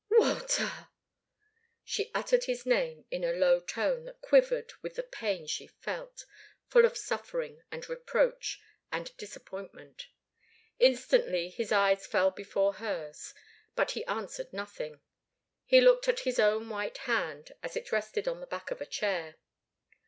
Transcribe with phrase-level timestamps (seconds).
[0.09, 0.87] "Walter!"
[1.85, 6.25] She uttered his name in a low tone that quivered with the pain she felt,
[6.69, 8.59] full of suffering, and reproach,
[8.91, 10.07] and disappointment.
[10.79, 13.35] Instantly his eyes fell before hers,
[13.75, 15.01] but he answered nothing.
[15.65, 18.87] He looked at his own white hand as it rested on the back of a
[18.87, 19.35] chair.